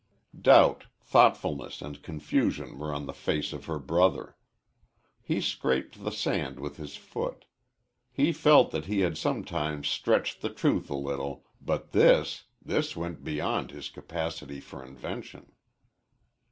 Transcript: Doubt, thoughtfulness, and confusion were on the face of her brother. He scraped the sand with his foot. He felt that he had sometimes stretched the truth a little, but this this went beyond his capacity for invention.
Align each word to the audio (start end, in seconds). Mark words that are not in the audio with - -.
Doubt, 0.41 0.85
thoughtfulness, 0.99 1.79
and 1.79 2.01
confusion 2.01 2.79
were 2.79 2.91
on 2.91 3.05
the 3.05 3.13
face 3.13 3.53
of 3.53 3.65
her 3.65 3.77
brother. 3.77 4.35
He 5.21 5.39
scraped 5.39 6.03
the 6.03 6.09
sand 6.11 6.59
with 6.59 6.77
his 6.77 6.95
foot. 6.95 7.45
He 8.11 8.31
felt 8.33 8.71
that 8.71 8.85
he 8.87 9.01
had 9.01 9.15
sometimes 9.15 9.89
stretched 9.89 10.41
the 10.41 10.49
truth 10.49 10.89
a 10.89 10.95
little, 10.97 11.45
but 11.61 11.91
this 11.91 12.45
this 12.59 12.95
went 12.95 13.23
beyond 13.23 13.69
his 13.69 13.89
capacity 13.89 14.59
for 14.59 14.83
invention. 14.83 15.51